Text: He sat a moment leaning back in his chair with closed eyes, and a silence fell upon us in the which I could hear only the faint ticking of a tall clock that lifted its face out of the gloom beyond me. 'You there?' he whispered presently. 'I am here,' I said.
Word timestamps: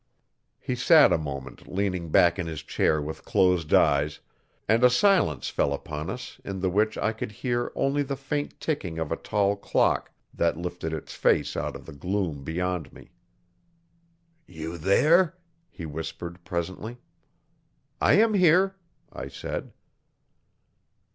He 0.57 0.73
sat 0.73 1.13
a 1.13 1.17
moment 1.19 1.67
leaning 1.67 2.09
back 2.09 2.39
in 2.39 2.47
his 2.47 2.63
chair 2.63 2.99
with 2.99 3.23
closed 3.23 3.71
eyes, 3.71 4.19
and 4.67 4.83
a 4.83 4.89
silence 4.89 5.49
fell 5.49 5.71
upon 5.73 6.09
us 6.09 6.41
in 6.43 6.59
the 6.59 6.71
which 6.71 6.97
I 6.97 7.11
could 7.13 7.31
hear 7.31 7.71
only 7.75 8.01
the 8.01 8.15
faint 8.15 8.59
ticking 8.59 8.97
of 8.97 9.11
a 9.11 9.15
tall 9.15 9.55
clock 9.55 10.09
that 10.33 10.57
lifted 10.57 10.91
its 10.91 11.13
face 11.13 11.55
out 11.55 11.75
of 11.75 11.85
the 11.85 11.93
gloom 11.93 12.43
beyond 12.43 12.91
me. 12.91 13.11
'You 14.47 14.79
there?' 14.79 15.37
he 15.69 15.85
whispered 15.85 16.43
presently. 16.43 16.97
'I 18.01 18.13
am 18.13 18.33
here,' 18.33 18.73
I 19.13 19.27
said. 19.27 19.71